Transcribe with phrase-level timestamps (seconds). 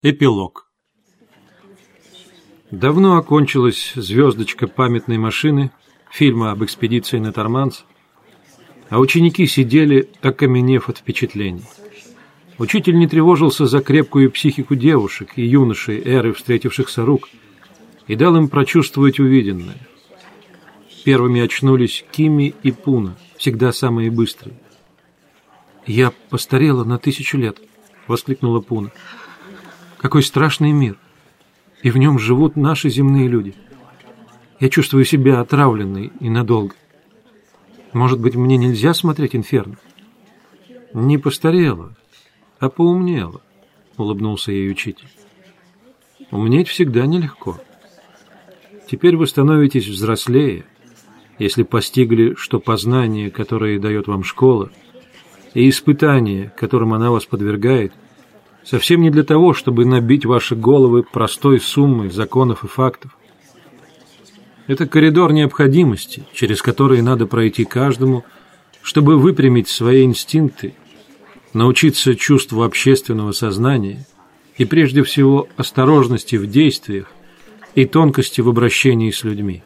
[0.00, 0.70] Эпилог
[2.70, 5.72] Давно окончилась звездочка памятной машины,
[6.12, 7.84] фильма об экспедиции на Торманс,
[8.90, 11.64] а ученики сидели, окаменев от впечатлений.
[12.58, 17.28] Учитель не тревожился за крепкую психику девушек и юношей эры встретившихся рук
[18.06, 19.88] и дал им прочувствовать увиденное.
[21.04, 24.60] Первыми очнулись Кими и Пуна, всегда самые быстрые.
[25.88, 27.60] «Я постарела на тысячу лет»,—
[28.06, 28.92] воскликнула Пуна.
[29.98, 30.96] Какой страшный мир.
[31.82, 33.54] И в нем живут наши земные люди.
[34.60, 36.74] Я чувствую себя отравленной и надолго.
[37.92, 39.76] Может быть, мне нельзя смотреть «Инферно»?
[40.94, 41.94] Не постарела,
[42.58, 43.40] а поумнела,
[43.96, 45.08] улыбнулся ей учитель.
[46.30, 47.58] Умнеть всегда нелегко.
[48.88, 50.64] Теперь вы становитесь взрослее,
[51.38, 54.70] если постигли, что познание, которое дает вам школа,
[55.54, 57.92] и испытание, которым она вас подвергает–
[58.68, 63.16] совсем не для того, чтобы набить ваши головы простой суммой законов и фактов.
[64.66, 68.24] Это коридор необходимости, через который надо пройти каждому,
[68.82, 70.74] чтобы выпрямить свои инстинкты,
[71.54, 74.06] научиться чувству общественного сознания
[74.58, 77.10] и прежде всего осторожности в действиях
[77.74, 79.62] и тонкости в обращении с людьми.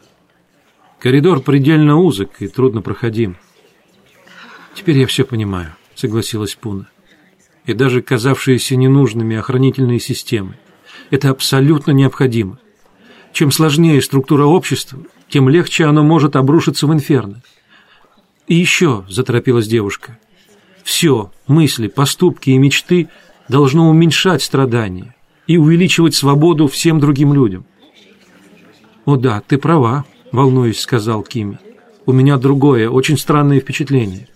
[0.99, 3.35] Коридор предельно узок и трудно проходим.
[4.73, 6.87] «Теперь я все понимаю»,— согласилась Пуна
[7.65, 10.57] и даже казавшиеся ненужными охранительные системы.
[11.09, 12.59] Это абсолютно необходимо.
[13.31, 17.41] Чем сложнее структура общества, тем легче оно может обрушиться в инферно.
[18.47, 20.19] И еще, заторопилась девушка,
[20.83, 23.07] все, мысли, поступки и мечты
[23.47, 25.15] должно уменьшать страдания
[25.47, 27.65] и увеличивать свободу всем другим людям.
[29.05, 31.59] «О да, ты права»,— волнуюсь, сказал Кими.
[32.05, 34.27] «У меня другое, очень странное впечатление.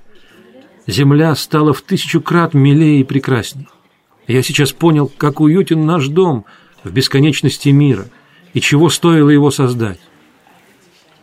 [0.87, 3.67] Земля стала в тысячу крат милее и прекрасней.
[4.25, 6.45] Я сейчас понял, как уютен наш дом
[6.83, 8.07] в бесконечности мира
[8.53, 9.99] и чего стоило его создать.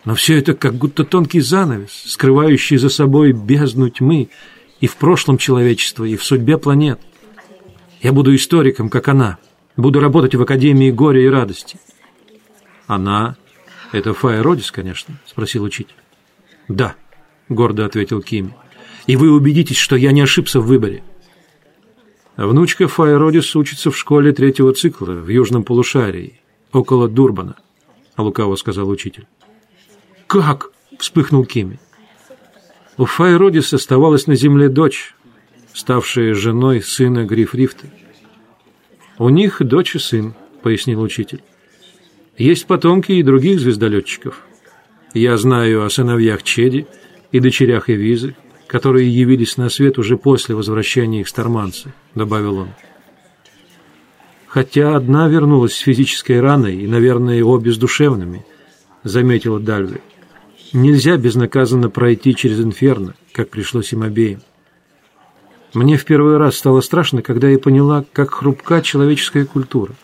[0.05, 4.29] Но все это как будто тонкий занавес, скрывающий за собой бездну тьмы
[4.80, 7.01] и в прошлом человечества, и в судьбе планет.
[8.03, 9.39] Я буду историком, как она,
[9.77, 11.79] буду работать в Академии горя и радости.
[12.86, 13.36] Она—
[13.92, 15.95] это Фая Родис, конечно,— спросил учитель.
[16.69, 16.97] Да,—
[17.48, 18.55] гордо ответил Кими
[19.07, 21.03] и вы убедитесь, что я не ошибся в выборе.
[22.37, 26.41] Внучка Файродис учится в школе третьего цикла в южном полушарии,
[26.73, 27.57] около Дурбана,—
[28.17, 29.27] лукаво сказал учитель.
[30.27, 31.79] «Как?»— вспыхнул Кими.
[32.97, 35.15] У Файродис оставалась на земле дочь,
[35.73, 37.86] ставшая женой сына Грифрифта.
[39.19, 41.42] «У них дочь и сын»,— пояснил учитель.
[42.36, 44.42] «Есть потомки и других звездолетчиков.
[45.13, 46.86] Я знаю о сыновьях Чеди
[47.31, 48.35] и дочерях Эвизы,
[48.74, 52.70] которые явились на свет уже после возвращения их старманца»,— добавил он.
[54.48, 58.45] «Хотя одна вернулась с физической раной, и, наверное, обе с душевными»,—
[59.05, 60.01] заметила Дальве.
[60.73, 64.40] «Нельзя безнаказанно пройти через инферно, как пришлось им обеим.
[65.73, 69.95] Мне в первый раз стало страшно, когда я поняла, как хрупка человеческая культура.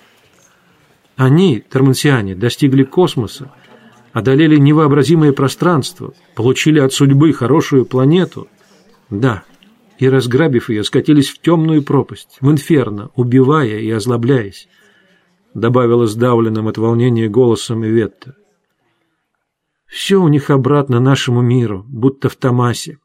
[1.17, 3.51] Они, тормансиане, достигли космоса,
[4.13, 8.47] одолели невообразимое пространство, получили от судьбы хорошую планету—
[9.11, 9.45] да,
[9.99, 14.69] и, разграбив ее, скатились в темную пропасть, в инферно, убивая и озлобляясь,
[15.53, 18.37] добавила сдавленным от волнения голосом Иветта.
[19.87, 22.99] Все у них обратно нашему миру, будто в Томасе.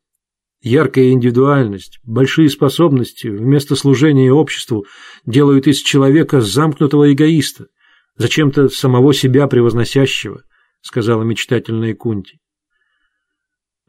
[0.62, 4.86] Яркая индивидуальность, большие способности вместо служения обществу
[5.26, 7.68] делают из человека замкнутого эгоиста,
[8.16, 10.44] зачем-то самого себя превозносящего,
[10.82, 12.40] сказала мечтательная Кунти.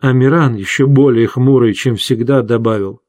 [0.00, 3.00] Амиран, еще более хмурый, чем всегда, добавил.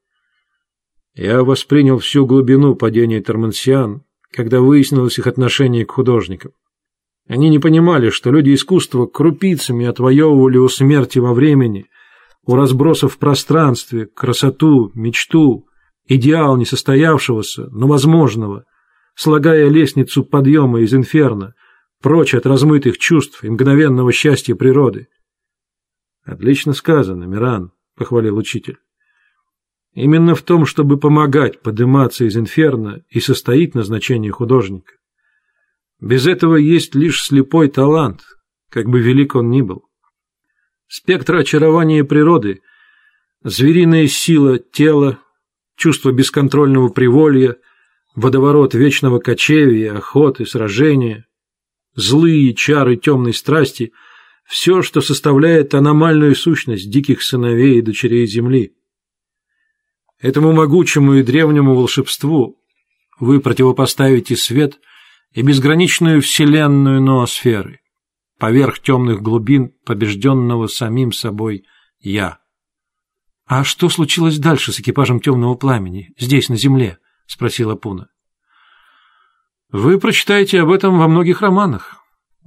[1.13, 6.51] Я воспринял всю глубину падения Тормансиан, когда выяснилось их отношение к художникам.
[7.27, 11.87] Они не понимали, что люди искусства крупицами отвоевывали у смерти во времени,
[12.45, 15.65] у разбросов в пространстве, красоту, мечту,
[16.07, 18.63] идеал несостоявшегося, но возможного,
[19.15, 21.53] слагая лестницу подъема из инферно,
[22.01, 25.07] прочь от размытых чувств и мгновенного счастья природы.
[26.27, 28.79] Отлично сказано, Миран, похвалил учитель.
[29.93, 34.91] Именно в том, чтобы помогать подниматься из инферно, и состоит назначение художника.
[36.01, 38.23] Без этого есть лишь слепой талант,
[38.69, 39.85] как бы велик он ни был.
[40.89, 42.59] Спектр очарования природы,
[43.41, 45.19] звериная сила тела,
[45.77, 47.55] чувство бесконтрольного приволья,
[48.15, 51.25] водоворот вечного кочевья, охоты, сражения,
[51.95, 53.93] злые чары темной страсти—
[54.47, 58.73] все, что составляет аномальную сущность диких сыновей и дочерей Земли.
[60.19, 62.57] Этому могучему и древнему волшебству
[63.19, 64.79] вы противопоставите свет
[65.33, 67.81] и безграничную вселенную ноосферы,
[68.39, 71.65] поверх темных глубин побежденного самим собой
[71.99, 72.39] «я».
[73.45, 76.97] «А что случилось дальше с экипажем темного пламени, здесь, на Земле?»—
[77.27, 78.07] спросила Пуна.
[79.71, 81.97] «Вы прочитаете об этом во многих романах,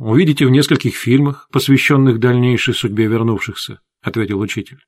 [0.08, 4.80] увидите в нескольких фильмах, посвященных дальнейшей судьбе вернувшихся»,— ответил учитель.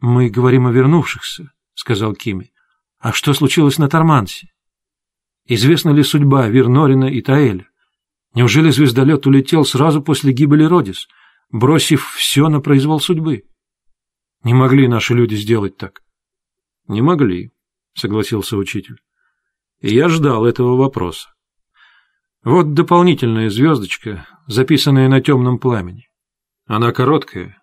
[0.00, 2.52] «Мы говорим о вернувшихся»,— сказал Кими.
[2.98, 4.48] «А что случилось на Тормансе?
[5.46, 7.68] Известна ли судьба Вернорина и Таэля?
[8.34, 11.08] Неужели звездолет улетел сразу после гибели Родис,
[11.50, 13.44] бросив все на произвол судьбы?»
[14.44, 16.02] Не могли наши люди сделать так.
[16.86, 17.50] Не могли,
[17.94, 19.00] согласился учитель.
[19.80, 21.34] Я ждал этого вопроса.
[22.44, 26.08] Вот дополнительная звездочка, записанная на темном пламени.
[26.66, 27.60] Она короткая.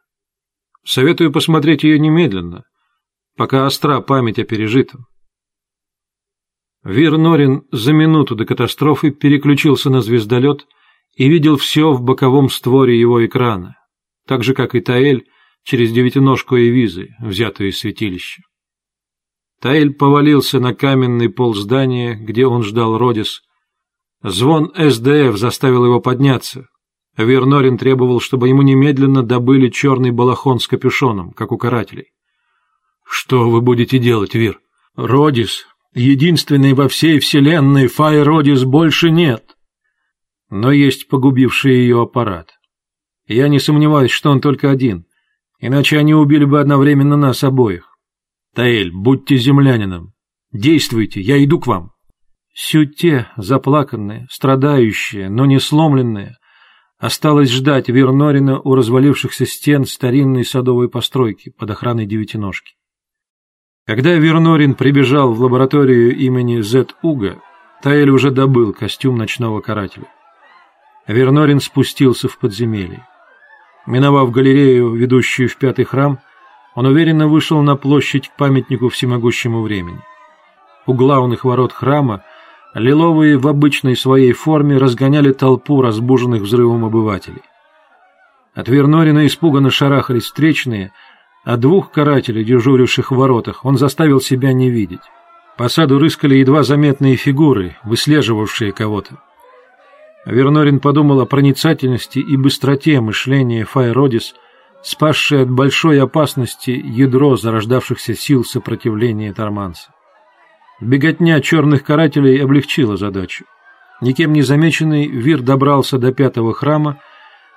[0.83, 2.63] Советую посмотреть ее немедленно,
[3.36, 5.06] пока остра память о пережитом.
[6.83, 10.68] Вир Норин за минуту до катастрофы переключился на звездолет
[11.16, 13.75] и видел все в боковом створе его экрана,
[14.27, 15.25] так же, как и Таэль,
[15.63, 18.44] через девятиножку Эвизы, взятую из святилища.
[19.60, 23.42] Таэль повалился на каменный пол здания, где он ждал Родис.
[24.27, 26.68] Звон СДФ заставил его подняться.
[27.16, 32.07] Вернорин требовал, чтобы ему немедленно добыли черный балахон с капюшоном, как у карателей.
[33.04, 34.60] «Что вы будете делать, Вир?
[34.95, 39.56] Родис, единственный во всей вселенной Фай Родис больше нет.
[40.50, 42.50] Но есть погубивший ее аппарат.
[43.27, 45.06] Я не сомневаюсь, что он только один.
[45.60, 47.95] Иначе они убили бы одновременно нас обоих.
[48.56, 50.13] Таэль, будьте землянином.
[50.51, 51.94] Действуйте, я иду к вам.
[52.57, 56.38] Сюте, заплаканная, страдающая, но не сломленная,
[56.98, 62.75] осталась ждать Вернорина у развалившихся стен старинной садовой постройки под охраной девятиножки.
[63.86, 67.42] Когда Вернорин прибежал в лабораторию имени Зет Уга,
[67.84, 70.08] Таэль уже добыл костюм ночного карателя.
[71.08, 73.06] Вернорин спустился в подземелье.
[73.86, 76.19] Миновав галерею, ведущую в пятый храм,
[76.74, 80.00] он уверенно вышел на площадь к памятнику всемогущему времени.
[80.88, 82.24] У главных ворот храма
[82.75, 87.42] лиловые в обычной своей форме разгоняли толпу разбуженных взрывом обывателей.
[88.54, 90.92] От Вернорина испуганно шарахались встречные,
[91.44, 95.01] а двух карателей, дежуривших в воротах, он заставил себя не видеть.
[95.57, 99.22] По саду рыскали едва заметные фигуры, выслеживавшие кого-то.
[100.25, 104.36] Вернорин подумал о проницательности и быстроте мышления Файродис,
[104.83, 109.94] спасшей от большой опасности ядро зарождавшихся сил сопротивления Торманса.
[110.81, 113.45] Беготня черных карателей облегчила задачу.
[114.01, 117.00] Никем не замеченный, Вир добрался до пятого храма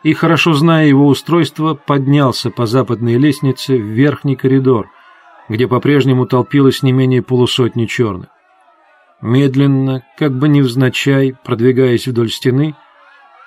[0.05, 4.88] и, хорошо зная его устройство, поднялся по западной лестнице в верхний коридор,
[5.49, 8.29] где по-прежнему толпилось не менее полусотни черных.
[9.20, 12.76] Медленно, как бы невзначай, продвигаясь вдоль стены,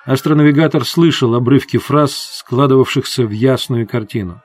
[0.04, 4.42] астронавигатор слышал обрывки фраз, складывавшихся в ясную картину.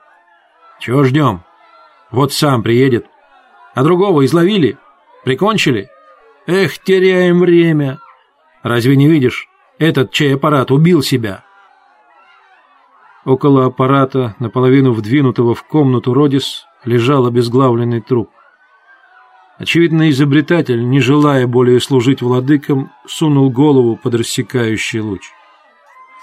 [0.80, 1.42] «Чего ждем?
[2.10, 3.06] Вот сам приедет.
[3.74, 4.78] А другого изловили?
[5.24, 5.88] Прикончили?
[6.46, 7.98] Эх, теряем время!
[8.62, 9.48] Разве не видишь?
[9.78, 11.44] Этот чей аппарат убил себя!»
[13.24, 18.30] Около аппарата, наполовину вдвинутого в комнату Родис, лежал обезглавленный труп.
[19.58, 25.30] Очевидно, изобретатель, не желая более служить владыкам, сунул голову под рассекающий луч.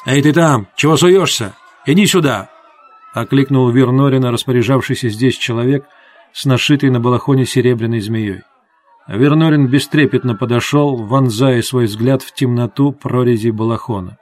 [0.06, 0.68] «Эй, ты там!
[0.76, 1.56] Чего суешься?
[1.86, 2.50] Иди сюда!»—
[3.14, 5.86] окликнул Вернорина, распоряжавшийся здесь человек
[6.32, 8.42] с нашитой на балахоне серебряной змеей.
[9.08, 14.18] Вернорин бестрепетно подошел, вонзая свой взгляд в темноту прорези балахона.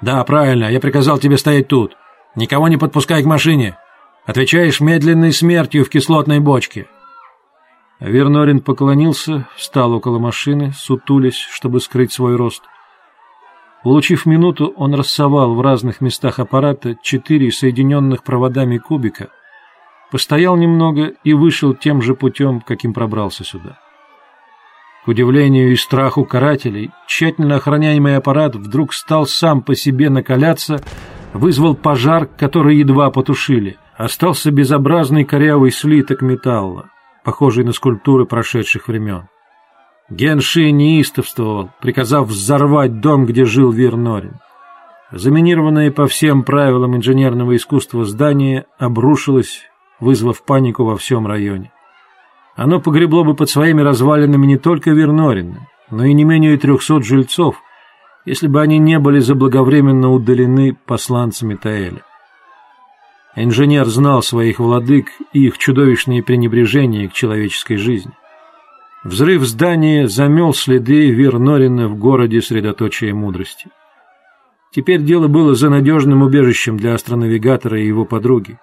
[0.00, 1.96] «Да, правильно, я приказал тебе стоять тут.
[2.36, 3.76] Никого не подпускай к машине.
[4.26, 6.86] Отвечаешь медленной смертью в кислотной бочке».
[8.00, 12.62] Вернорин поклонился, встал около машины, сутулясь, чтобы скрыть свой рост.
[13.82, 19.30] Улучив минуту, он рассовал в разных местах аппарата четыре соединенных проводами кубика,
[20.14, 23.80] постоял немного и вышел тем же путем, каким пробрался сюда.
[25.04, 30.80] К удивлению и страху карателей, тщательно охраняемый аппарат вдруг стал сам по себе накаляться,
[31.32, 33.76] вызвал пожар, который едва потушили.
[33.96, 36.90] Остался безобразный корявый слиток металла
[37.24, 39.24] похожий на скульптуры прошедших времен.
[40.10, 44.38] Генши неистовствовал, приказав взорвать дом, где жил Вирнорин.
[45.10, 49.62] Заминированное по всем правилам инженерного искусства здание обрушилось,
[50.04, 51.72] вызвав панику во всем районе.
[52.54, 57.56] Оно погребло бы под своими развалинами не только Вернорина, но и не менее трехсот жильцов,
[58.24, 62.02] если бы они не были заблаговременно удалены посланцами Таэля.
[63.36, 68.12] Инженер знал своих владык и их чудовищные пренебрежения к человеческой жизни.
[69.02, 73.66] Взрыв здания замел следы Вернорина в городе средоточия мудрости.
[74.70, 78.58] Теперь дело было за надежным убежищем для астронавигатора и его подруги.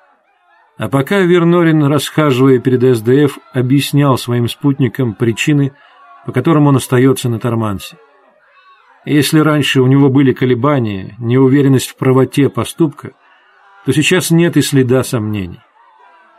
[0.81, 5.73] А пока Вернорин, расхаживая перед СДФ, объяснял своим спутникам причины,
[6.25, 7.99] по которым он остается на Тормансе.
[9.05, 13.11] Если раньше у него были колебания, неуверенность в правоте поступка,
[13.85, 15.59] то сейчас нет и следа сомнений.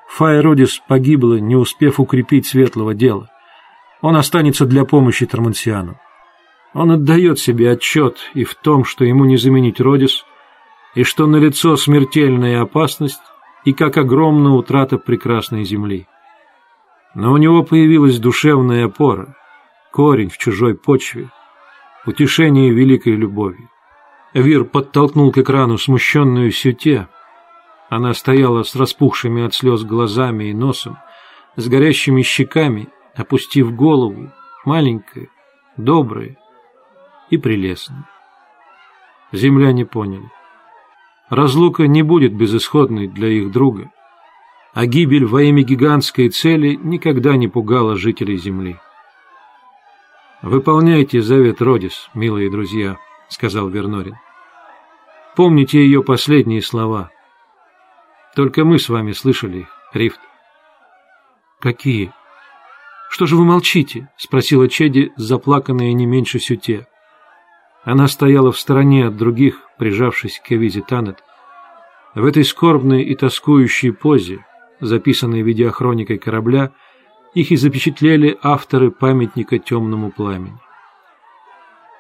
[0.09, 3.29] Файродис погибла, не успев укрепить светлого дела.
[4.01, 6.01] Он останется для помощи Тормансиану.
[6.75, 10.25] Он отдает себе отчет и в том, что ему не заменить Родис,
[10.97, 13.23] и что налицо смертельная опасность,
[13.65, 16.07] и как огромна утрата прекрасной земли.
[17.15, 19.37] Но у него появилась душевная опора,
[19.93, 21.31] корень в чужой почве,
[22.07, 23.69] утешение великой любовью.
[24.35, 27.09] Вир подтолкнул к экрану смущенную Сюте,
[27.91, 30.97] она стояла с распухшими от слез глазами и носом,
[31.57, 34.31] с горящими щеками, опустив голову,
[34.65, 35.29] маленькая,
[35.77, 36.39] добрая
[37.29, 38.09] и прелестная.
[39.31, 40.31] Земляне поняли.
[41.33, 43.91] Разлука не будет безысходной для их друга,
[44.73, 48.77] а гибель во имя гигантской цели никогда не пугала жителей Земли.
[50.43, 52.99] «Выполняйте завет Родис, милые друзья»,—
[53.29, 54.15] сказал Вернорин.
[55.35, 57.11] «Помните ее последние слова—
[58.35, 60.21] только мы с вами слышали их, Рифт.
[61.61, 62.13] Какие?
[63.11, 64.09] Что же вы молчите?
[64.17, 66.87] Спросила Чеди, заплаканная не меньше Сюте.
[67.85, 71.23] Она стояла в стороне от других, прижавшись к Эвизе Танет.
[72.15, 74.45] В этой скорбной и тоскующей позе,
[74.81, 76.73] записанной видеохроникой корабля,
[77.35, 80.59] их и запечатлели авторы памятника темному пламени.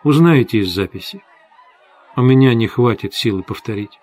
[0.05, 1.25] Узнаете из записи.
[2.17, 3.99] У меня не хватит силы повторить.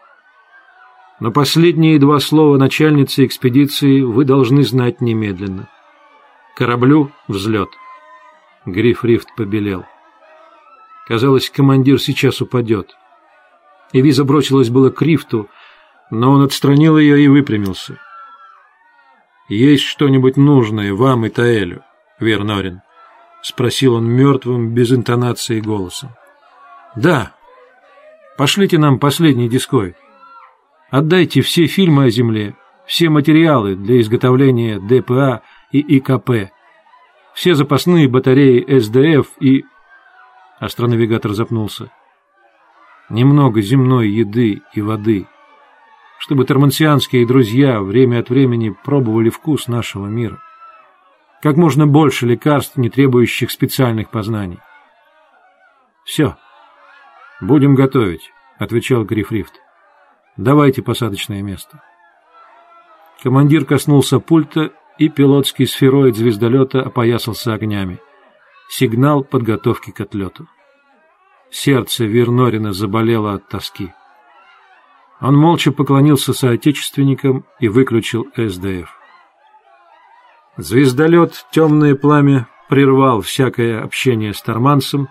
[1.19, 5.69] Но последние два слова начальницы экспедиции вы должны знать немедленно.
[6.55, 7.69] Кораблю взлет.
[8.65, 9.85] Гриф Рифт побелел.
[11.09, 12.95] Казалось, командир сейчас упадет.
[13.93, 15.49] Эвиза бросилась было к Рифту,
[16.11, 17.99] но он отстранил ее и выпрямился.
[19.49, 21.83] «Есть что-нибудь нужное вам и Таэлю,
[22.19, 22.81] Вернорин?»—
[23.41, 26.11] спросил он мертвым, без интонации голосом.
[26.95, 27.33] «Да.
[28.37, 29.97] Пошлите нам последний дискоид».
[30.91, 36.51] Отдайте все фильмы о Земле, все материалы для изготовления ДПА и ИКП,
[37.33, 39.65] все запасные батареи СДФ и...
[40.59, 41.91] Астронавигатор запнулся.
[43.09, 45.27] Немного земной еды и воды,
[46.19, 50.39] чтобы тормансианские друзья время от времени пробовали вкус нашего мира.
[51.41, 54.59] Как можно больше лекарств, не требующих специальных познаний.
[56.03, 56.37] «Все.
[57.39, 59.53] Будем готовить»,— отвечал Грифрифт.
[60.39, 61.83] Давайте посадочное место.
[63.21, 67.99] Командир коснулся пульта, и пилотский сфероид звездолета опоясался огнями.
[68.71, 70.47] Сигнал подготовки к отлету.
[71.49, 73.91] Сердце Вернорина заболело от тоски.
[75.19, 78.87] Он молча поклонился соотечественникам и выключил СДФ.
[80.57, 85.09] Звездолет «Темное пламя» прервал всякое общение с Тормансом,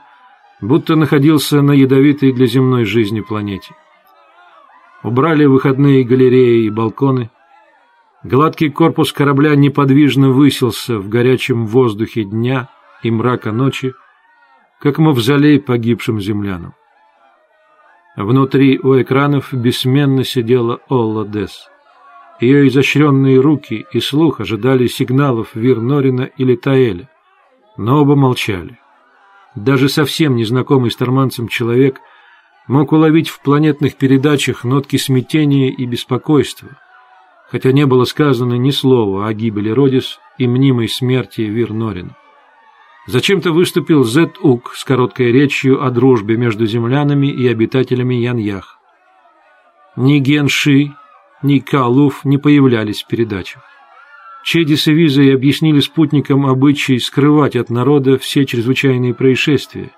[0.60, 3.74] будто находился на ядовитой для земной жизни планете.
[5.02, 7.30] Убрали выходные галереи и балконы.
[8.22, 12.68] Гладкий корпус корабля неподвижно высился в горячем воздухе дня
[13.02, 13.94] и мрака ночи,
[14.80, 16.74] как мавзолей погибшим землянам.
[18.16, 21.68] Внутри у экранов бессменно сидела Олла Десс.
[22.40, 27.08] Ее изощренные руки и слух ожидали сигналов Вирнорина или Таэля,
[27.76, 28.78] но оба молчали.
[29.54, 32.00] Даже совсем незнакомый с Торманцем человек–
[32.68, 36.68] мог уловить в планетных передачах нотки смятения и беспокойства,
[37.50, 42.12] хотя не было сказано ни слова о гибели Родис и мнимой смерти Вир Норин.
[43.08, 48.78] Зачем-то выступил Зет Ук с короткой речью о дружбе между землянами и обитателями Яньях.
[49.96, 50.92] Ни Ген Ши,
[51.42, 53.62] ни Калуф не появлялись в передачах.
[54.44, 59.90] Чедис и Визой объяснили спутникам обычай скрывать от народа все чрезвычайные происшествия,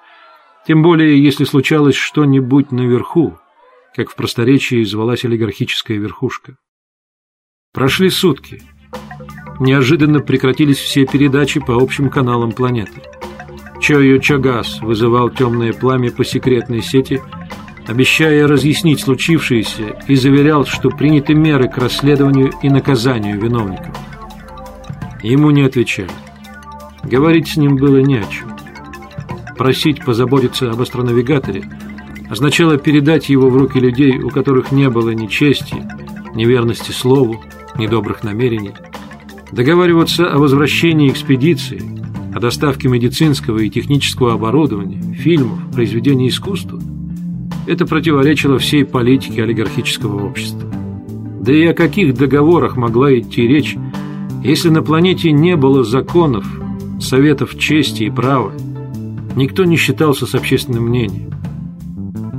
[0.64, 3.36] тем более, если случалось что-нибудь наверху,
[3.96, 6.58] как в просторечии звалась олигархическая верхушка.
[7.72, 8.62] Прошли сутки.
[9.60, 13.02] Неожиданно прекратились все передачи по общим каналам планеты.
[13.80, 17.22] Чойо Чагас вызывал темное пламя по секретной сети,
[17.86, 23.96] обещая разъяснить случившееся и заверял, что приняты меры к расследованию и наказанию виновников.
[25.22, 26.10] Ему не отвечали.
[27.04, 28.50] Говорить с ним было не о чем
[29.60, 31.64] просить позаботиться об астронавигаторе
[32.30, 35.86] означало передать его в руки людей, у которых не было ни чести,
[36.34, 37.44] ни верности слову,
[37.76, 38.72] ни добрых намерений.
[39.52, 41.82] Договариваться о возвращении экспедиции,
[42.34, 46.80] о доставке медицинского и технического оборудования, фильмов, произведений искусства,
[47.66, 50.70] это противоречило всей политике олигархического общества.
[51.40, 53.76] Да и о каких договорах могла идти речь,
[54.44, 56.46] если на планете не было законов,
[57.00, 58.52] советов чести и права,
[59.34, 61.30] никто не считался с общественным мнением.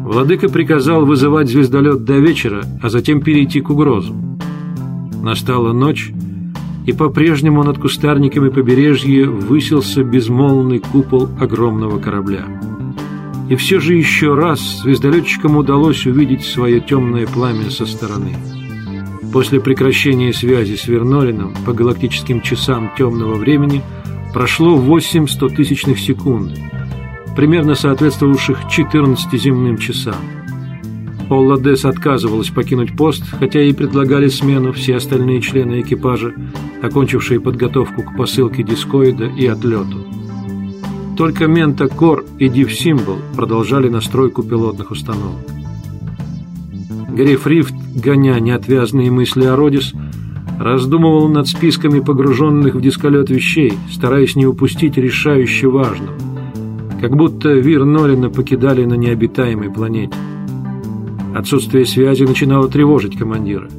[0.06, 4.14] Владыка приказал вызывать звездолет до вечера, а затем перейти к угрозу.
[5.22, 6.12] Настала ночь,
[6.86, 12.46] и по-прежнему над кустарниками побережья высился безмолвный купол огромного корабля.
[13.50, 18.36] И все же еще раз звездолетчикам удалось увидеть свое темное пламя со стороны.
[19.34, 23.82] После прекращения связи с Вернолином по галактическим часам темного времени
[24.34, 26.56] прошло 8 стотысячных секунды,
[27.36, 30.41] примерно соответствовавших 14 земным часам.
[31.32, 36.34] Полла Дес отказывалась покинуть пост, хотя и предлагали смену все остальные члены экипажа,
[36.82, 40.00] окончившие подготовку к посылке дискоида и отлету.
[41.18, 45.40] Только Мента Кор и Див Символ продолжали настройку пилотных установок.
[47.16, 49.94] Гриф Рифт, гоня неотвязные мысли о Родис,
[50.60, 56.14] раздумывал над списками погруженных в дисколет вещей, стараясь не упустить решающе важного.
[57.00, 60.14] Как будто Вир Норина покидали на необитаемой планете.
[61.36, 63.70] Отсутствие связи начинало тревожить командира.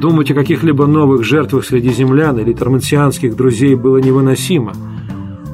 [0.00, 4.72] Думать о каких-либо новых жертвах среди землян или тормансианских друзей было невыносимо,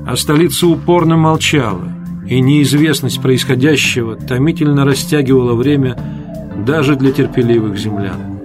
[0.07, 1.93] а столица упорно молчала,
[2.29, 5.99] и неизвестность происходящего томительно растягивала время
[6.67, 8.41] даже для терпеливых землян.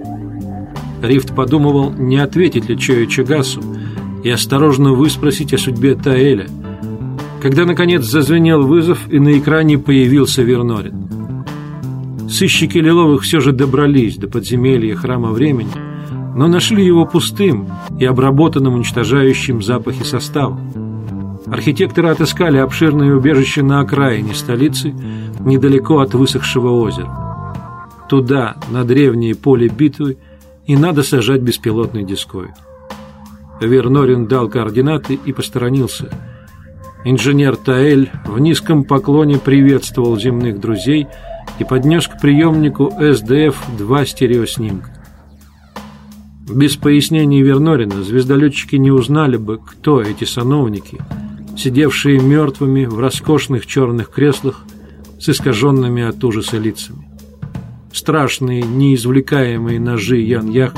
[1.02, 3.62] Рифт подумывал, не ответить ли Чою Чагасу
[4.24, 6.46] и осторожно выспросить о судьбе Таэля,
[7.40, 11.15] когда, наконец, зазвенел вызов, и на экране появился Вернорин.
[12.28, 15.70] Сыщики Лиловых все же добрались до подземелья храма времени,
[16.34, 17.68] но нашли его пустым
[18.00, 21.38] и обработанным уничтожающим запахи составом.
[21.46, 24.92] Архитекторы отыскали обширное убежище на окраине столицы,
[25.40, 27.54] недалеко от высохшего озера.
[28.08, 30.16] Туда, на древнее поле битвы,
[30.66, 32.54] и надо сажать беспилотный дисковид.
[33.60, 36.10] Вернорин дал координаты и посторонился.
[37.04, 41.06] Инженер Таэль в низком поклоне приветствовал земных друзей–
[41.58, 44.92] и поднес к приемнику СДФ два стереоснимка.
[46.48, 50.98] Без пояснений Вернорина звездолетчики не узнали бы, кто эти сановники,
[51.56, 54.64] сидевшие мертвыми в роскошных черных креслах
[55.18, 57.08] с искаженными от ужаса лицами.
[57.92, 60.74] Страшные, неизвлекаемые ножи Ян-Ях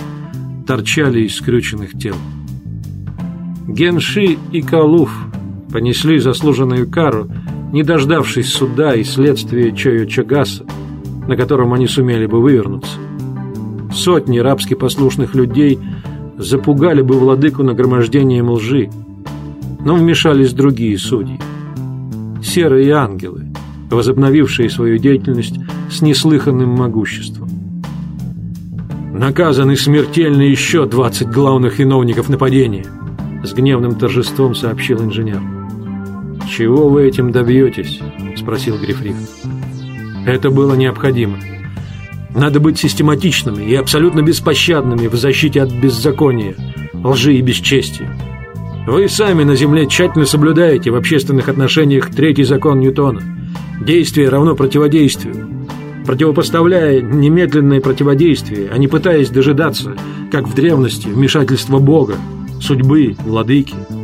[0.66, 2.14] торчали из скрюченных тел.
[3.66, 5.10] Генши и Калуф
[5.70, 7.30] понесли заслуженную кару
[7.72, 10.64] не дождавшись суда и следствия Чойо Чагаса,
[11.26, 12.98] на котором они сумели бы вывернуться.
[13.92, 15.78] Сотни рабски послушных людей
[16.38, 18.90] запугали бы владыку нагромождением лжи,
[19.84, 21.38] но вмешались другие судьи.
[22.42, 23.46] Серые ангелы,
[23.90, 25.58] возобновившие свою деятельность
[25.90, 27.48] с неслыханным могуществом.
[29.12, 32.86] Наказаны смертельно еще 20 главных виновников нападения,
[33.42, 35.57] с гневным торжеством сообщил инженер.
[36.48, 38.00] «Чего вы этим добьетесь?»–
[38.36, 39.14] спросил Грифрих.
[40.26, 41.38] «Это было необходимо.
[42.34, 46.54] Надо быть систематичными и абсолютно беспощадными в защите от беззакония,
[46.94, 48.16] лжи и бесчестия.
[48.86, 53.20] Вы сами на Земле тщательно соблюдаете в общественных отношениях третий закон Ньютона.
[53.84, 55.66] Действие равно противодействию.
[56.06, 59.94] Противопоставляя немедленное противодействие, а не пытаясь дожидаться,
[60.32, 62.14] как в древности, вмешательства Бога,
[62.60, 63.74] судьбы, владыки–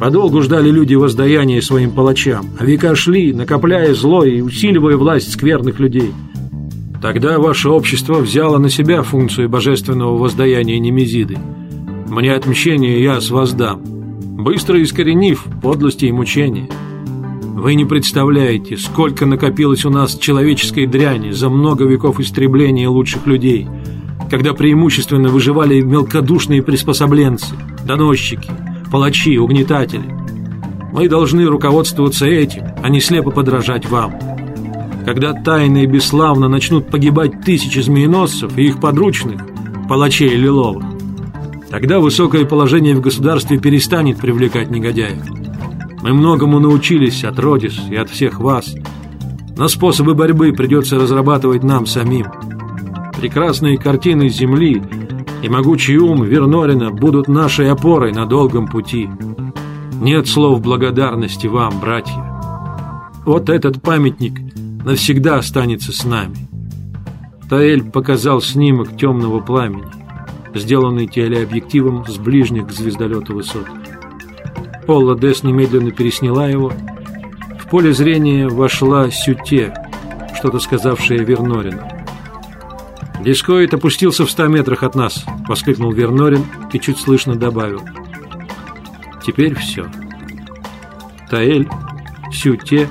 [0.00, 5.80] Подолгу ждали люди воздаяния своим палачам, а века шли, накопляя зло и усиливая власть скверных
[5.80, 6.12] людей.
[7.02, 11.36] Тогда ваше общество взяло на себя функцию божественного воздаяния Немезиды.
[12.08, 16.68] Мне отмщение я с воздам, быстро искоренив подлости и мучения.
[17.42, 23.66] Вы не представляете, сколько накопилось у нас человеческой дряни за много веков истребления лучших людей,
[24.30, 28.50] когда преимущественно выживали мелкодушные приспособленцы, доносчики–
[28.90, 30.14] палачи, угнетатели.
[30.92, 34.14] Мы должны руководствоваться этим, а не слепо подражать вам.
[35.04, 39.40] Когда тайно и бесславно начнут погибать тысячи змееносцев и их подручных,
[39.88, 40.84] палачей лиловых,
[41.70, 45.22] тогда высокое положение в государстве перестанет привлекать негодяев.
[46.02, 48.74] Мы многому научились от Родис и от всех вас,
[49.56, 52.26] но способы борьбы придется разрабатывать нам самим.
[53.18, 54.82] Прекрасные картины Земли–
[55.42, 59.08] и могучий ум Вернорина будут нашей опорой на долгом пути.
[60.00, 62.24] Нет слов благодарности вам, братья.
[63.24, 64.40] Вот этот памятник
[64.84, 66.36] навсегда останется с нами.
[67.48, 69.84] Таэль показал снимок темного пламени,
[70.54, 73.66] сделанный телеобъективом с ближних к звездолету высот.
[74.86, 76.72] Олла Дес немедленно пересняла его.
[77.58, 79.74] В поле зрения вошла Сюте,
[80.36, 81.97] что-то сказавшая Вернорину.
[83.20, 87.82] «Дискоид опустился в ста метрах от нас»,— воскликнул Вернорин и чуть слышно добавил.
[89.26, 89.86] «Теперь все».
[91.28, 91.68] Таэль,
[92.32, 92.88] Сюте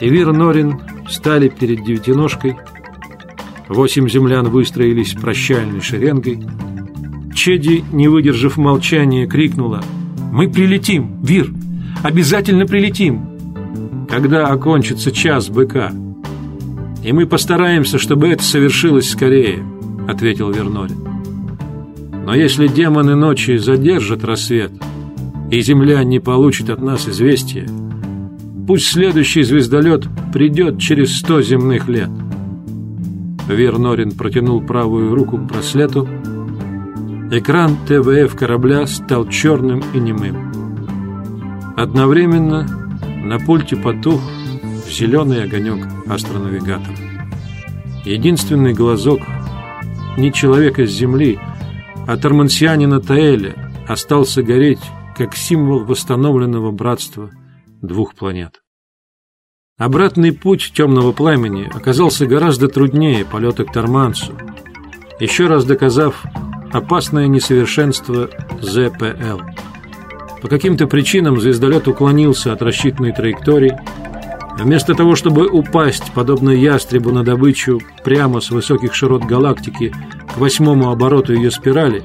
[0.00, 2.56] и Вернорин стали перед девятиножкой.
[3.68, 6.40] Восемь землян выстроились прощальной шеренгой.
[7.34, 9.82] Чеди, не выдержав молчания, крикнула
[10.32, 11.52] «Мы прилетим, Вир!
[12.02, 15.92] Обязательно прилетим!» «Когда окончится час быка?»
[17.02, 19.64] «И мы постараемся, чтобы это совершилось скорее»,—
[20.08, 20.98] ответил Вернорин.
[22.26, 24.70] «Но если демоны ночи задержат рассвет,
[25.50, 27.66] и земля не получит от нас известия,
[28.66, 32.10] пусть следующий звездолет придет через сто земных лет».
[33.48, 36.06] Вернорин протянул правую руку к браслету.
[37.32, 40.52] Экран ТВФ корабля стал черным и немым.
[41.76, 42.66] Одновременно
[43.24, 44.20] на пульте потух
[44.90, 46.96] зеленый огонек астронавигатора.
[48.04, 49.20] Единственный глазок
[50.16, 51.38] не человека с Земли,
[52.06, 53.54] а тормансианина Таэля
[53.86, 54.80] остался гореть
[55.16, 57.30] как символ восстановленного братства
[57.82, 58.62] двух планет.
[59.78, 64.34] Обратный путь темного пламени оказался гораздо труднее полета к Тормансу,
[65.18, 66.24] еще раз доказав
[66.72, 68.28] опасное несовершенство
[68.60, 69.40] ЗПЛ.
[70.42, 73.78] По каким-то причинам звездолет уклонился от рассчитанной траектории.
[74.62, 79.92] Вместо того, чтобы упасть, подобно ястребу на добычу, прямо с высоких широт галактики
[80.34, 82.02] к восьмому обороту ее спирали,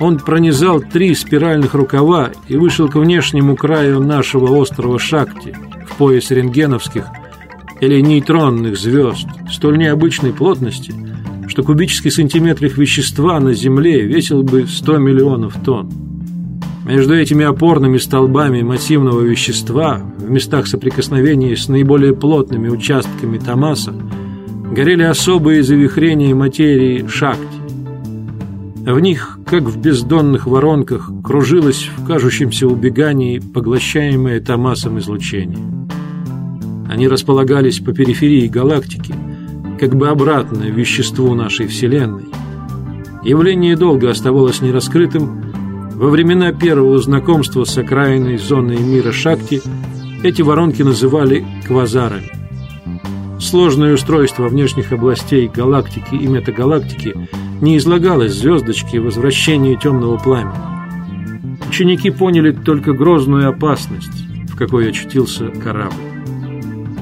[0.00, 5.56] он пронизал три спиральных рукава и вышел к внешнему краю нашего острова Шакти–
[5.94, 7.06] в пояс рентгеновских
[7.80, 10.92] или нейтронных звезд столь необычной плотности,
[11.46, 15.90] что кубический сантиметр их вещества на Земле весил бы 100 миллионов тонн.
[16.84, 23.94] Между этими опорными столбами массивного вещества, в местах соприкосновения с наиболее плотными участками Томаса,
[24.70, 27.42] горели особые завихрения материи шахти.
[28.84, 35.58] В них, как в бездонных воронках, кружилось в кажущемся убегании поглощаемое Томасом излучение.
[36.90, 39.14] Они располагались по периферии галактики,
[39.80, 42.26] как бы обратно веществу нашей Вселенной.
[43.24, 45.43] Явление долго оставалось нераскрытым.
[45.94, 49.62] Во времена первого знакомства с окраиной зоны мира Шакти
[50.24, 52.32] эти воронки называли квазарами.
[53.38, 57.14] Сложное устройство внешних областей галактики и метагалактики
[57.60, 60.58] не излагалось звездочке возвращения темного пламени.
[61.68, 65.94] Ученики поняли только грозную опасность, в какой очутился корабль.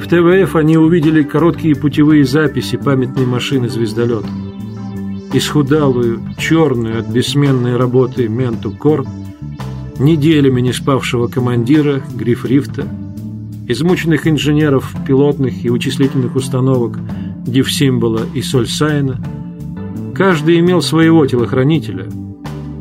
[0.02, 4.28] В ТВФ они увидели короткие путевые записи памятной машины звездолета.
[5.34, 9.04] Исхудалую, черную от бессменной работы Менту Кор,
[9.98, 12.86] неделями не спавшего командира Гриф Рифта,
[13.66, 16.98] измученных инженеров пилотных и вычислительных установок
[17.46, 19.24] Дивсимбола и Сольсайна,
[20.14, 22.08] каждый имел своего телохранителя.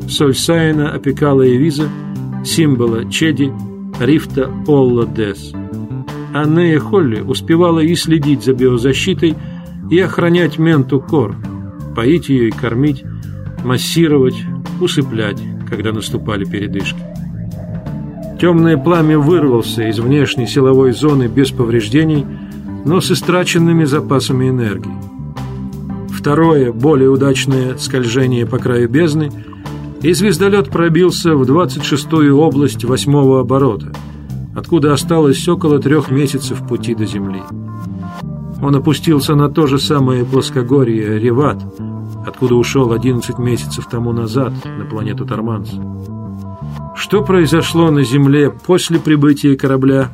[0.08, 1.88] Сольсайна опекала Эвиза,
[2.44, 3.52] Симбола Чеди,
[4.00, 5.52] Рифта Олла Дес–
[6.32, 9.36] а Нея Холли успевала и следить за биозащитой,
[9.90, 11.36] и охранять менту кор,
[11.94, 13.04] поить ее и кормить,
[13.64, 14.36] массировать,
[14.80, 16.98] усыплять, когда наступали передышки.
[18.40, 22.26] Темное пламя вырвался из внешней силовой зоны без повреждений,
[22.84, 24.90] но с истраченными запасами энергии.
[26.10, 29.30] Второе, более удачное скольжение по краю бездны,
[30.02, 33.92] и звездолет пробился в 26-ю область восьмого оборота–
[34.54, 37.42] откуда осталось около трех месяцев пути до Земли.
[38.62, 41.58] Он опустился на то же самое плоскогорье Реват,
[42.24, 45.72] откуда ушел 11 месяцев тому назад на планету Торманс.
[46.94, 50.10] Что произошло на Земле после прибытия корабля,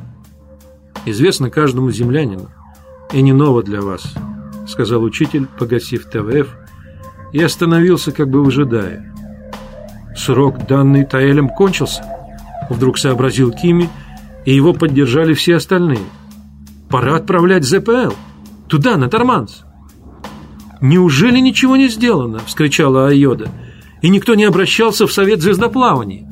[1.05, 2.49] известно каждому землянину,
[3.13, 4.15] и не ново для вас,
[4.67, 6.47] сказал учитель, погасив ТВФ,
[7.31, 9.13] и остановился, как бы выжидая.
[10.15, 12.03] Срок, данный Таэлем, кончился,
[12.71, 13.89] вдруг сообразил Кими,
[14.45, 15.99] и его поддержали все остальные.
[16.89, 18.13] Пора отправлять ЗПЛ.
[18.69, 19.63] Туда, на Торманс.
[20.79, 23.49] «Неужели ничего не сделано?»– вскричала Айода.
[24.01, 26.25] «И никто не обращался в Совет звездоплаваний?»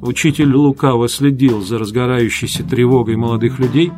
[0.00, 3.92] Учитель лукаво следил за разгорающейся тревогой молодых людей.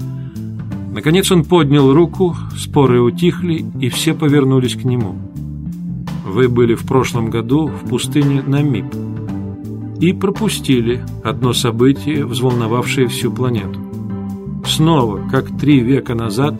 [0.92, 5.16] Наконец он поднял руку, споры утихли, и все повернулись к нему.
[6.26, 8.86] «Вы были в прошлом году в пустыне Намиб
[10.00, 13.80] и пропустили одно событие, взволновавшее всю планету.
[14.66, 16.54] Снова, как три века назад,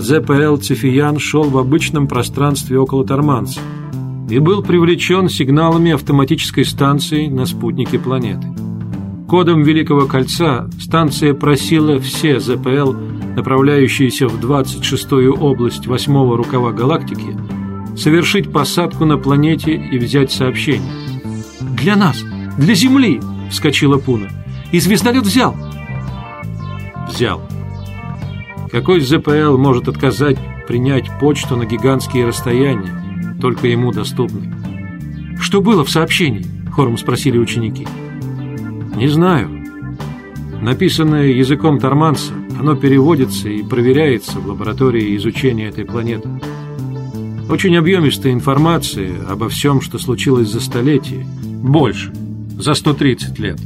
[0.00, 3.60] ЗПЛ «Цифиян» шел в обычном пространстве около Торманца
[4.30, 8.46] и был привлечен сигналами автоматической станции на спутнике планеты.
[9.28, 12.94] Кодом Великого Кольца станция просила все ЗПЛ,
[13.36, 17.36] направляющиеся в 26-ю область 8-го рукава галактики,
[17.96, 20.92] совершить посадку на планете и взять сообщение.
[21.60, 22.24] «Для нас!
[22.56, 24.28] Для Земли!»— вскочила Пуна.
[24.72, 25.54] «И звездолет взял!»
[27.08, 27.40] «Взял!»
[28.70, 32.92] Какой ЗПЛ может отказать принять почту на гигантские расстояния,
[33.40, 34.52] только ему доступны?
[35.40, 37.86] «Что было в сообщении?»— хором спросили ученики.
[38.96, 39.48] «Не знаю.
[40.60, 46.28] Написанное языком торманца, оно переводится и проверяется в лаборатории изучения этой планеты.
[47.48, 52.12] Очень объемистая информация обо всем, что случилось за столетие, больше,
[52.58, 53.58] за 130 лет.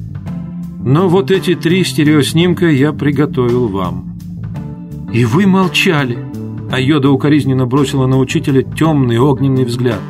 [0.84, 4.11] Но вот эти три стереоснимка я приготовил вам».
[5.12, 6.18] «И вы молчали!»
[6.70, 10.00] А Йода укоризненно бросила на учителя темный огненный взгляд.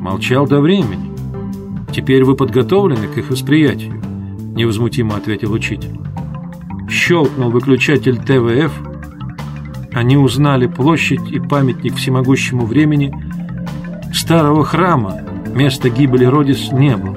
[0.00, 1.10] «Молчал до времени.
[1.90, 3.94] Теперь вы подготовлены к их восприятию»,—
[4.54, 5.98] невозмутимо ответил учитель.
[6.90, 8.72] Щелкнул выключатель ТВФ.
[9.94, 13.14] Они узнали площадь и памятник всемогущему времени.
[14.12, 15.16] Старого храма,
[15.54, 17.16] места гибели Родис, не было.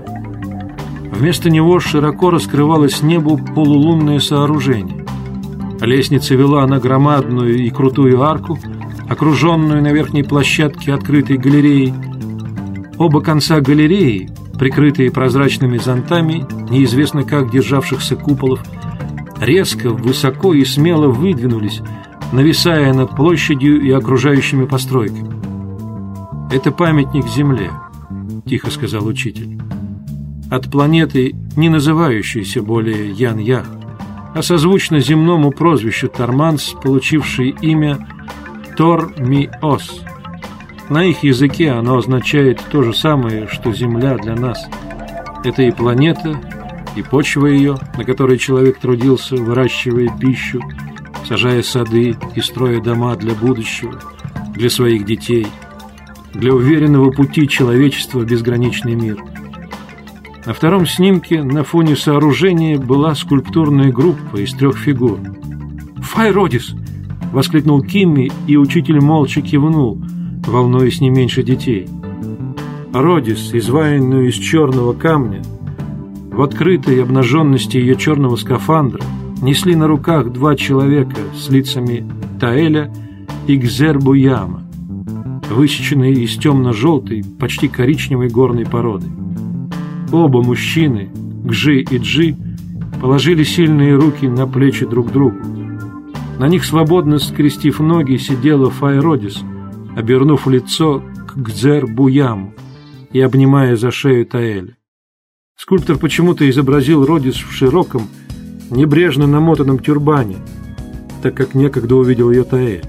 [1.12, 5.01] Вместо него широко раскрывалось небу полулунное сооружение.
[5.82, 8.60] Лестница вела на громадную и крутую арку,
[9.10, 11.94] окруженную на верхней площадке открытой галереей.
[13.00, 18.63] Оба конца галереи, прикрытые прозрачными зонтами, неизвестно как державшихся куполов,
[19.39, 21.82] резко, высоко и смело выдвинулись,
[22.32, 25.32] нависая над площадью и окружающими постройками.
[26.54, 27.72] «Это памятник Земле»,—
[28.46, 29.60] тихо сказал учитель.
[30.52, 33.81] «От планеты, не называющейся более Ян-Ях
[34.34, 38.08] а созвучно земному прозвищу Торманс, получивший имя
[38.78, 40.02] Тор-Ми-Ос.
[40.89, 44.65] На их языке оно означает то же самое, что Земля для нас.
[45.44, 46.39] Это и планета,
[46.96, 50.62] и почва ее, на которой человек трудился, выращивая пищу,
[51.28, 54.00] сажая сады и строя дома для будущего,
[54.54, 55.48] для своих детей,
[56.34, 59.17] для уверенного пути человечества в безграничный мир–
[60.45, 65.19] на втором снимке на фоне сооружения была скульптурная группа из трех фигур.
[65.97, 66.73] «Фай, Родис!»—
[67.32, 70.01] воскликнул Кимми, и учитель молча кивнул,
[70.47, 71.88] волнуясь не меньше детей.
[72.91, 75.41] Родис, изваянную из черного камня,
[76.32, 79.04] в открытой обнаженности ее черного скафандра
[79.41, 82.06] несли на руках два человека с лицами
[82.39, 82.91] Таэля
[83.47, 84.63] и Гзербуяма,
[85.49, 89.08] высеченные из темно-желтой, почти коричневой горной породы.
[90.12, 91.10] Оба мужчины,
[91.45, 92.36] Гжи и Джи,
[93.00, 95.39] положили сильные руки на плечи друг другу.
[96.38, 99.41] На них, свободно скрестив ноги, сидела Файродис,
[99.95, 102.54] обернув лицо к Гдзер-Буяму
[103.12, 104.76] и обнимая за шею Таэля.
[105.56, 108.08] Скульптор почему-то изобразил Родис в широком,
[108.69, 110.38] небрежно намотанном тюрбане,
[111.21, 112.84] так как некогда увидел ее Таэль.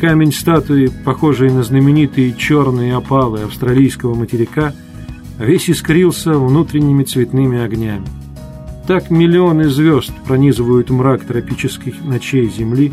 [0.00, 4.74] Камень статуи, похожий на знаменитые черные опалы австралийского материка,
[5.38, 8.06] весь искрился внутренними цветными огнями.
[8.86, 12.92] Так миллионы звезд пронизывают мрак тропических ночей Земли,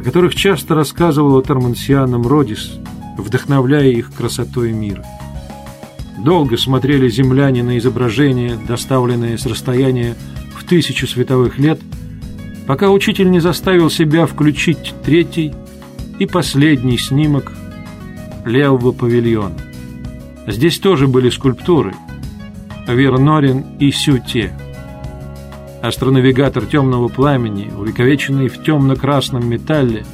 [0.00, 2.78] о которых часто рассказывала Тормансианам Родис,
[3.18, 5.04] вдохновляя их красотой мира.
[6.18, 10.16] Долго смотрели земляне на изображение, доставленное с расстояния
[10.56, 11.80] в тысячу световых лет,
[12.66, 15.52] пока учитель не заставил себя включить третий
[16.18, 17.52] и последний снимок
[18.44, 19.56] левого павильона.
[20.46, 21.94] Здесь тоже были скульптуры.
[22.88, 24.52] Вернорин и Сюте.
[25.82, 30.04] Астронавигатор темного пламени, увековеченный в темно-красном металле,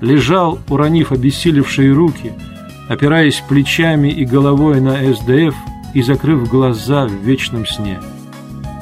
[0.00, 2.32] лежал, уронив обессилевшие руки,
[2.88, 5.54] опираясь плечами и головой на СДФ
[5.94, 8.00] и закрыв глаза в вечном сне.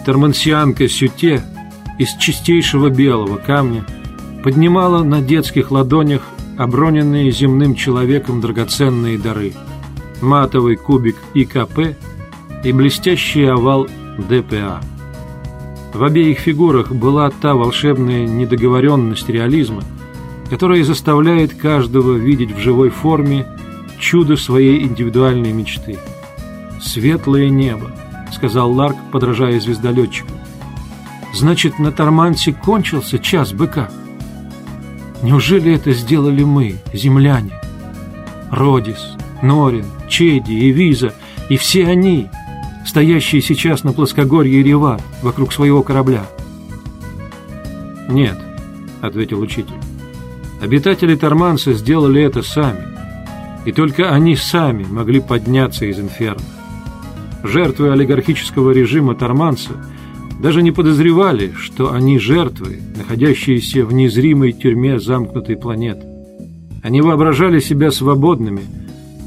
[0.04, 1.42] Тормансианка Сюте
[1.98, 3.84] из чистейшего белого камня
[4.42, 6.22] поднимала на детских ладонях
[6.58, 9.52] оброненные земным человеком драгоценные дары–
[10.20, 11.96] матовый кубик ИКП
[12.64, 14.80] и блестящий овал ДПА.
[15.92, 19.83] В обеих фигурах была та волшебная недоговоренность реализма,
[20.48, 23.46] которая заставляет каждого видеть в живой форме
[23.98, 25.98] чудо своей индивидуальной мечты.
[26.80, 27.90] «Светлое небо»,—
[28.33, 30.33] сказал Ларк, подражая звездолетчику.
[31.35, 33.90] «Значит, на Тормансе кончился час быка.
[35.22, 37.61] Неужели это сделали мы, земляне?
[38.50, 41.14] Родис, Норин, Чеди и Виза,
[41.48, 42.29] и все они,
[42.87, 46.24] стоящие сейчас на плоскогорье Рева вокруг своего корабля.
[48.09, 48.38] «Нет»,—
[49.00, 49.74] ответил учитель,—
[50.61, 52.87] «обитатели Торманса сделали это сами,
[53.64, 56.42] и только они сами могли подняться из инферно.
[57.42, 59.72] Жертвы олигархического режима Торманса
[60.40, 66.07] даже не подозревали, что они жертвы, находящиеся в незримой тюрьме замкнутой планеты.
[66.83, 68.62] Они воображали себя свободными,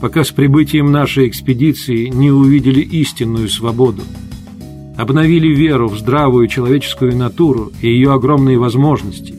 [0.03, 4.01] пока с прибытием нашей экспедиции не увидели истинную свободу.
[4.97, 9.33] Обновили веру в здравую человеческую натуру и ее огромные возможности.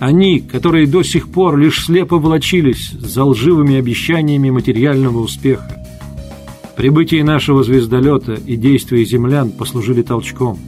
[0.00, 5.80] Они, которые до сих пор лишь слепо волочились за лживыми обещаниями материального успеха.
[6.76, 10.58] Прибытие нашего звездолета и действия землян послужили толчком.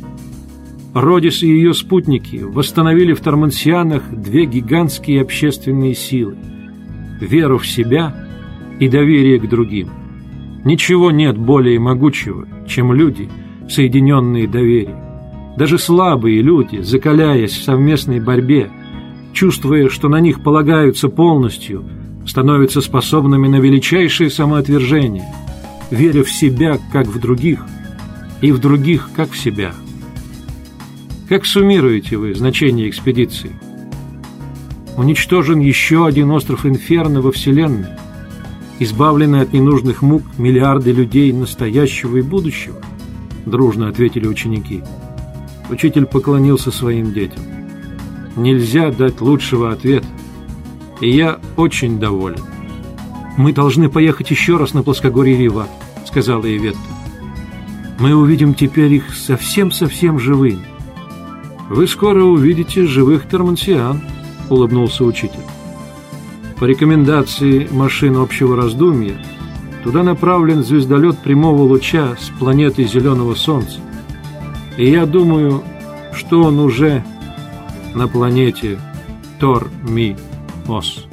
[0.95, 6.37] Родис и ее спутники восстановили в Тормансианах две гигантские общественные силы–
[7.21, 8.29] веру в себя
[8.81, 9.89] и доверие к другим.
[10.65, 13.29] Ничего нет более могучего, чем люди,
[13.69, 14.99] соединенные доверием.
[15.57, 18.71] Даже слабые люди, закаляясь в совместной борьбе,
[19.33, 21.85] чувствуя, что на них полагаются полностью,
[22.27, 25.25] становятся способными на величайшее самоотвержение–
[25.93, 27.65] веря в себя, как в других,
[28.41, 29.75] и в других, как в себя.
[31.29, 33.53] Как суммируете вы значение экспедиции?
[34.97, 37.89] Уничтожен еще один остров Инферно во Вселенной,
[38.83, 42.81] избавленный от ненужных мук миллиарды людей настоящего и будущего,
[43.47, 44.83] дружно ответили ученики.
[45.71, 47.43] Учитель поклонился своим детям.
[48.37, 50.07] Нельзя дать лучшего ответа,
[51.01, 52.43] и я очень доволен.
[53.37, 55.67] Мы должны поехать еще раз на плоскогорье Рива
[56.13, 56.79] сказала Иветта.
[57.99, 60.67] «Мы увидим теперь их совсем-совсем живыми».
[61.71, 64.03] «Вы скоро увидите живых термансиан»,—
[64.51, 65.41] улыбнулся учитель.
[66.63, 69.21] По рекомендации машин общего раздумья,
[69.83, 73.81] туда направлен звездолет прямого луча с планеты Зеленого Солнца.
[74.77, 75.65] И я думаю,
[76.13, 77.05] что он уже
[77.97, 78.79] на планете
[79.41, 81.09] Тор-Ми-Ос.